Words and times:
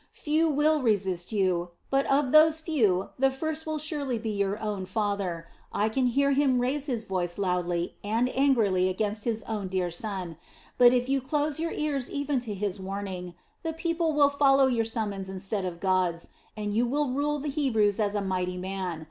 Few 0.13 0.49
will 0.49 0.81
resist 0.81 1.31
you, 1.31 1.69
but 1.91 2.11
of 2.11 2.31
those 2.31 2.59
few 2.59 3.09
the 3.19 3.29
first 3.29 3.67
will 3.67 3.77
surely 3.77 4.17
be 4.17 4.31
your 4.31 4.59
own 4.59 4.87
father. 4.87 5.45
I 5.71 5.89
can 5.89 6.07
hear 6.07 6.31
him 6.31 6.57
raise 6.57 6.87
his 6.87 7.03
voice 7.03 7.37
loudly 7.37 7.97
and 8.03 8.27
angrily 8.35 8.89
against 8.89 9.25
his 9.25 9.43
own 9.43 9.67
dear 9.67 9.91
son; 9.91 10.37
but 10.79 10.91
if 10.91 11.07
you 11.07 11.21
close 11.21 11.59
your 11.59 11.71
ears 11.73 12.09
even 12.09 12.39
to 12.39 12.55
his 12.55 12.79
warning, 12.79 13.35
the 13.61 13.73
people 13.73 14.13
will 14.13 14.31
follow 14.31 14.65
your 14.65 14.85
summons 14.85 15.29
instead 15.29 15.65
of 15.65 15.79
God's, 15.79 16.29
and 16.57 16.73
you 16.73 16.87
will 16.87 17.09
rule 17.11 17.37
the 17.37 17.49
Hebrews 17.49 17.99
as 17.99 18.15
a 18.15 18.21
mighty 18.21 18.57
man. 18.57 18.99